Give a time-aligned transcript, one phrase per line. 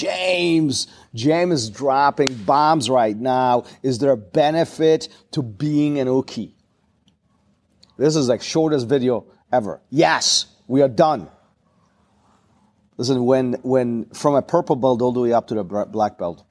[0.00, 3.64] James, James is dropping bombs right now.
[3.82, 6.52] Is there a benefit to being an uke?
[7.98, 9.82] This is like shortest video ever.
[9.90, 11.28] Yes, we are done.
[12.96, 16.44] Listen, when when from a purple belt all the way up to the black belt,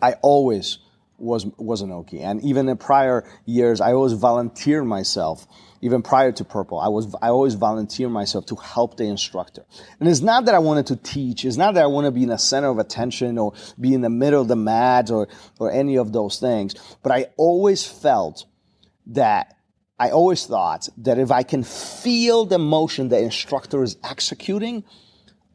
[0.00, 0.78] I always
[1.18, 5.46] was was an uke, and even in prior years, I always volunteered myself.
[5.82, 9.64] Even prior to purple, I was I always volunteer myself to help the instructor.
[10.00, 11.44] And it's not that I wanted to teach.
[11.44, 14.00] It's not that I want to be in the center of attention or be in
[14.00, 16.74] the middle of the mat or or any of those things.
[17.02, 18.46] But I always felt
[19.08, 19.56] that
[19.98, 24.84] I always thought that if I can feel the motion the instructor is executing,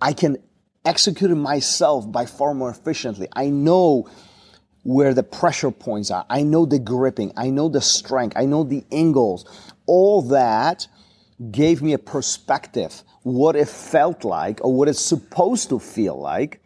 [0.00, 0.38] I can
[0.84, 3.28] execute it myself by far more efficiently.
[3.34, 4.08] I know
[4.82, 6.24] where the pressure points are.
[6.30, 7.32] I know the gripping.
[7.36, 8.36] I know the strength.
[8.36, 9.44] I know the angles.
[9.86, 10.86] All that
[11.50, 16.62] gave me a perspective, what it felt like or what it's supposed to feel like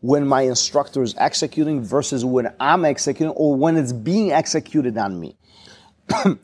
[0.00, 5.18] when my instructor is executing versus when I'm executing or when it's being executed on
[5.20, 5.36] me.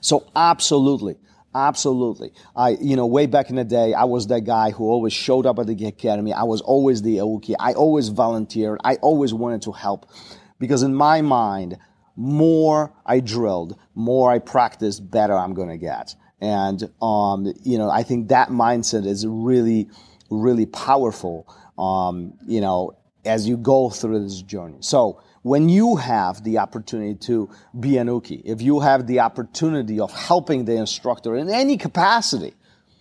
[0.00, 1.16] so absolutely,
[1.54, 2.32] Absolutely.
[2.56, 5.46] I, you know, way back in the day, I was that guy who always showed
[5.46, 6.32] up at the academy.
[6.32, 7.56] I was always the uke.
[7.60, 8.80] I always volunteered.
[8.82, 10.10] I always wanted to help
[10.58, 11.78] because in my mind,
[12.16, 16.16] more I drilled, more I practiced, better I'm going to get.
[16.40, 19.88] And, um, you know, I think that mindset is really,
[20.30, 24.78] really powerful, um, you know, as you go through this journey.
[24.80, 30.00] So, when you have the opportunity to be an uke, if you have the opportunity
[30.00, 32.54] of helping the instructor in any capacity,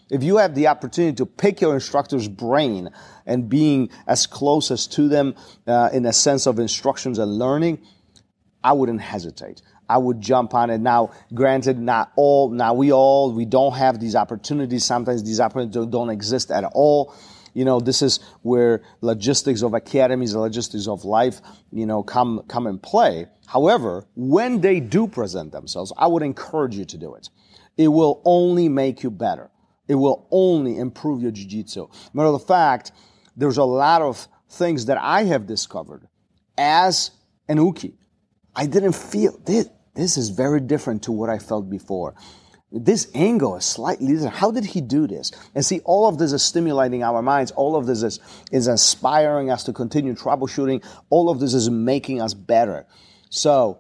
[0.09, 2.89] if you have the opportunity to pick your instructor's brain
[3.25, 5.36] and being as close as to them
[5.67, 7.80] uh, in a sense of instructions and learning,
[8.61, 9.61] I wouldn't hesitate.
[9.88, 10.80] I would jump on it.
[10.80, 14.83] Now, granted, not all, now we all, we don't have these opportunities.
[14.83, 17.16] Sometimes these opportunities don't exist at all
[17.53, 21.41] you know, this is where logistics of academies, logistics of life,
[21.71, 23.27] you know, come, come in play.
[23.45, 27.30] However, when they do present themselves, I would encourage you to do it.
[27.77, 29.49] It will only make you better.
[29.87, 31.87] It will only improve your jiu-jitsu.
[32.13, 32.92] Matter of fact,
[33.36, 36.08] there's a lot of things that I have discovered
[36.58, 37.11] as
[37.47, 37.93] an uke.
[38.55, 39.69] I didn't feel this.
[39.95, 42.15] This is very different to what I felt before
[42.73, 44.34] this angle is slightly different.
[44.34, 45.32] How did he do this?
[45.54, 47.52] And see, all of this is stimulating our minds.
[47.52, 48.20] All of this is,
[48.52, 50.84] is inspiring us to continue troubleshooting.
[51.11, 52.88] All of this is making us better.
[53.30, 53.80] So,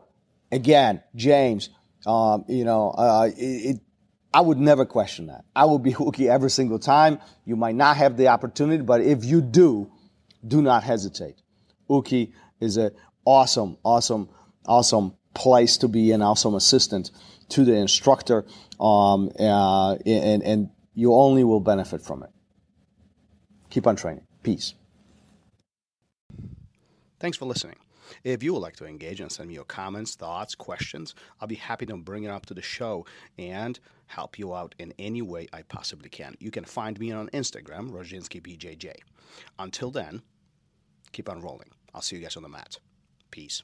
[0.51, 1.69] again, James,
[2.05, 3.81] um, you know, uh, it, it,
[4.31, 5.43] I would never question that.
[5.55, 7.19] I will be hooky every single time.
[7.45, 9.91] You might not have the opportunity, but if you do,
[10.47, 11.41] do not hesitate.
[11.89, 12.29] Uke
[12.59, 12.91] is an
[13.25, 14.29] awesome, awesome,
[14.67, 17.11] awesome place to be an awesome assistant
[17.49, 18.45] to the instructor,
[18.79, 22.29] um, uh, and, and you only will benefit from it.
[23.69, 24.25] Keep on training.
[24.43, 24.75] Peace.
[27.19, 27.77] Thanks for listening.
[28.23, 31.55] If you would like to engage and send me your comments, thoughts, questions, I'll be
[31.55, 33.05] happy to bring it up to the show
[33.37, 36.35] and help you out in any way I possibly can.
[36.39, 38.93] You can find me on Instagram, RozdzynskiBJJ.
[39.57, 40.21] Until then,
[41.11, 41.69] keep on rolling.
[41.93, 42.77] I'll see you guys on the mat.
[43.31, 43.63] Peace.